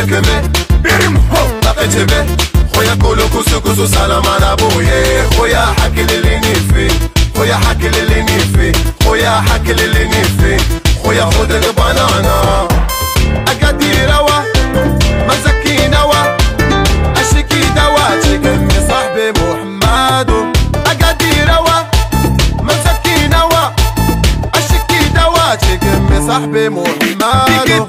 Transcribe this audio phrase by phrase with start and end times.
[0.00, 2.26] هو لقيت به
[2.74, 6.88] خويا كولو كوسو كوسو سلام على بويا خويا حكي للي نيفي
[7.36, 8.72] خويا حكي للي نيفي
[9.04, 10.64] خويا حكي للي نيفي
[11.04, 12.68] خويا خذ البنانا
[13.48, 14.38] اقدي روا
[15.28, 16.36] مسكي نوا
[17.16, 20.30] اشكي دواتي كمي صاحبي محمد
[20.86, 21.78] اقدي روا
[22.62, 23.70] مسكي نوا
[24.54, 27.88] اشكي دواتي كمي صاحبي محمد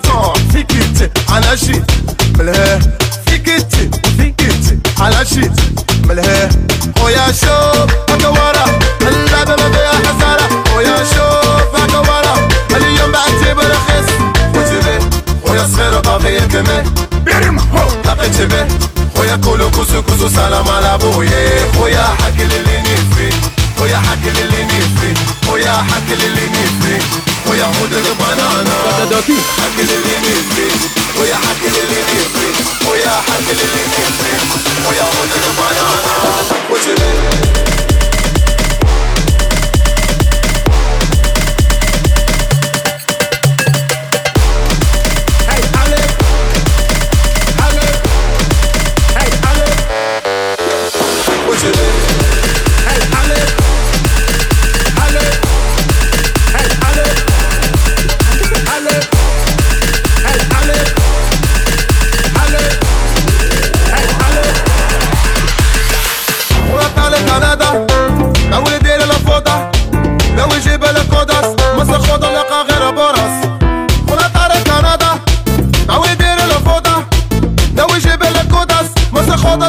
[0.55, 1.81] فيك على شي
[2.39, 2.79] ملهاه
[3.27, 3.47] فيك
[4.17, 4.41] فيك
[4.99, 5.51] على شي
[6.05, 6.49] ملهاه
[6.99, 8.65] خويا شوف هكا ورا.
[9.01, 10.63] اللعبة ما فيها خسارة.
[10.73, 12.47] خويا شوف هكا ورا.
[12.75, 14.09] اليوم بعتي برخيص
[14.53, 14.99] خوتي به
[15.47, 16.83] خويا صغير باغي يكمل
[17.25, 17.87] بيرم هو.
[18.05, 18.67] لقيت به
[19.15, 23.35] خويا كولو كوسو كوسو سلام على بويا خويا حكي للي نيفي
[23.79, 27.05] خويا حكي للي نيفي خويا حكي للي نيفي
[27.47, 28.75] خويا خذ البنانا.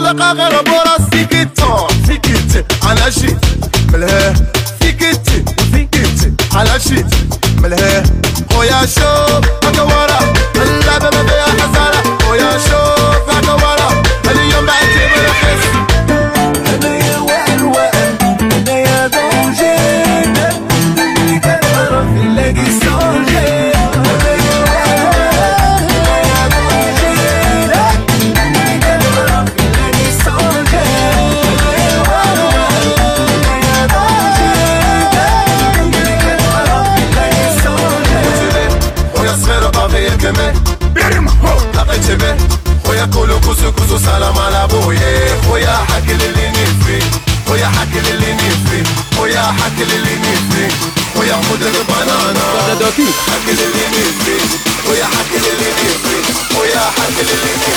[0.01, 3.37] مصر خوضة لقى غير بورس فيكيتون فيكيت على شي
[3.93, 4.35] ملهاه
[4.81, 5.29] فيكيت
[5.73, 7.05] فيكيت على شي
[7.63, 8.03] ملهاه
[8.53, 9.46] خويا شوف.
[43.97, 46.99] سلام على بويا خويا حكي اللي نفي
[47.49, 48.83] خويا حكي اللي نفي
[49.17, 50.75] خويا حكي اللي نفي
[51.15, 52.45] خويا عمود البنانا
[53.29, 54.37] حكي اللي نفي
[54.87, 57.76] خويا حكي اللي نفي خويا حكي اللي نفي